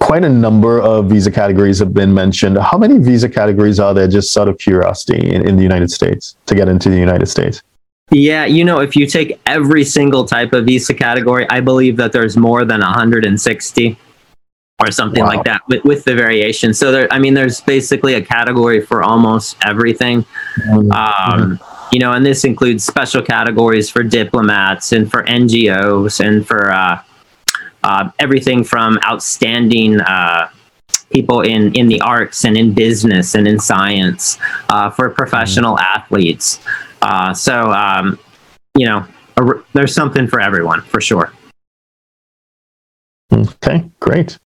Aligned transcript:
quite 0.00 0.24
a 0.24 0.28
number 0.28 0.80
of 0.80 1.06
visa 1.06 1.30
categories 1.30 1.78
have 1.78 1.94
been 1.94 2.12
mentioned. 2.12 2.58
How 2.58 2.78
many 2.78 2.98
visa 2.98 3.28
categories 3.28 3.78
are 3.80 3.94
there, 3.94 4.08
just 4.08 4.36
out 4.36 4.48
of 4.48 4.58
curiosity, 4.58 5.34
in, 5.34 5.46
in 5.48 5.56
the 5.56 5.62
United 5.62 5.90
States 5.90 6.36
to 6.46 6.54
get 6.54 6.68
into 6.68 6.88
the 6.88 6.98
United 6.98 7.26
States? 7.26 7.62
Yeah, 8.10 8.44
you 8.44 8.64
know, 8.64 8.80
if 8.80 8.96
you 8.96 9.06
take 9.06 9.40
every 9.46 9.84
single 9.84 10.24
type 10.24 10.52
of 10.52 10.66
visa 10.66 10.94
category, 10.94 11.48
I 11.48 11.60
believe 11.60 11.96
that 11.96 12.12
there's 12.12 12.36
more 12.36 12.64
than 12.64 12.80
160 12.80 13.98
or 14.80 14.90
something 14.90 15.22
Wow. 15.22 15.28
like 15.28 15.44
that 15.44 15.62
with, 15.68 15.84
with 15.84 16.04
the 16.04 16.14
variation. 16.14 16.74
So 16.74 16.92
there, 16.92 17.08
I 17.12 17.18
mean, 17.18 17.34
there's 17.34 17.60
basically 17.60 18.14
a 18.14 18.22
category 18.22 18.80
for 18.80 19.02
almost 19.02 19.56
everything. 19.64 20.26
Um, 20.90 21.60
you 21.92 21.98
know, 21.98 22.12
and 22.12 22.26
this 22.26 22.44
includes 22.44 22.84
special 22.84 23.22
categories 23.22 23.88
for 23.88 24.02
diplomats 24.02 24.92
and 24.92 25.10
for 25.10 25.22
NGOs 25.24 26.24
and 26.24 26.46
for 26.46 26.70
uh, 26.72 27.00
uh, 27.84 28.10
everything 28.18 28.64
from 28.64 28.98
outstanding 29.06 30.00
uh, 30.00 30.48
people 31.12 31.42
in, 31.42 31.72
in 31.74 31.86
the 31.86 32.00
arts 32.00 32.44
and 32.44 32.56
in 32.56 32.72
business 32.72 33.34
and 33.34 33.46
in 33.46 33.58
science, 33.58 34.38
uh, 34.70 34.90
for 34.90 35.10
professional 35.10 35.78
athletes. 35.78 36.60
Uh, 37.02 37.32
so, 37.32 37.70
um, 37.72 38.18
you 38.76 38.86
know, 38.86 39.06
a, 39.36 39.42
there's 39.74 39.94
something 39.94 40.26
for 40.26 40.40
everyone 40.40 40.80
for 40.82 41.00
sure. 41.00 41.32
Okay, 43.32 43.84
great. 44.00 44.38